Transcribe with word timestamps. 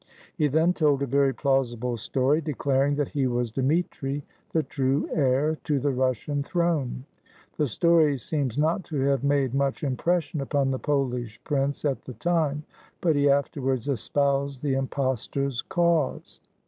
He 0.35 0.47
then 0.47 0.73
told 0.73 1.03
a 1.03 1.05
very 1.05 1.31
plausible 1.31 1.95
story, 1.95 2.41
declaring 2.41 2.95
that 2.95 3.09
he 3.09 3.27
was 3.27 3.51
Dmitri, 3.51 4.23
the 4.51 4.63
true 4.63 5.07
heir 5.13 5.57
to 5.65 5.77
the 5.79 5.91
Russian 5.91 6.41
throne. 6.41 7.05
The 7.57 7.67
story 7.67 8.17
seems 8.17 8.57
not 8.57 8.83
to 8.85 8.99
have 9.01 9.23
made 9.23 9.53
much 9.53 9.83
impression 9.83 10.41
upon 10.41 10.71
the 10.71 10.79
Pol 10.79 11.13
ish 11.13 11.39
prince 11.43 11.85
at 11.85 12.01
the 12.05 12.13
time, 12.15 12.63
but 12.99 13.15
he 13.15 13.29
afterwards 13.29 13.87
espoused 13.87 14.63
the 14.63 14.73
impostor's 14.73 15.61
cause. 15.61 16.39